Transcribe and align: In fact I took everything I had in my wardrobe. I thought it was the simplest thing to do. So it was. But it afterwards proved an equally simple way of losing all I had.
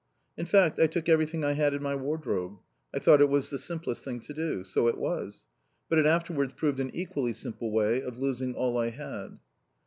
In 0.35 0.47
fact 0.47 0.79
I 0.79 0.87
took 0.87 1.07
everything 1.07 1.43
I 1.45 1.51
had 1.51 1.75
in 1.75 1.83
my 1.83 1.93
wardrobe. 1.93 2.57
I 2.91 2.97
thought 2.97 3.21
it 3.21 3.29
was 3.29 3.51
the 3.51 3.59
simplest 3.59 4.03
thing 4.03 4.19
to 4.21 4.33
do. 4.33 4.63
So 4.63 4.87
it 4.87 4.97
was. 4.97 5.45
But 5.89 5.99
it 5.99 6.07
afterwards 6.07 6.53
proved 6.55 6.79
an 6.79 6.89
equally 6.95 7.33
simple 7.33 7.69
way 7.71 8.01
of 8.01 8.17
losing 8.17 8.55
all 8.55 8.79
I 8.79 8.89
had. 8.89 9.37